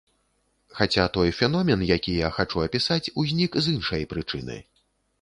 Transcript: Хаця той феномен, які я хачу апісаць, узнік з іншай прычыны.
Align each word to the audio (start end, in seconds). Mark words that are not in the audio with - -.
Хаця 0.77 1.07
той 1.17 1.31
феномен, 1.41 1.85
які 1.91 2.15
я 2.23 2.33
хачу 2.39 2.65
апісаць, 2.65 3.09
узнік 3.25 3.63
з 3.67 3.79
іншай 3.79 4.11
прычыны. 4.17 4.63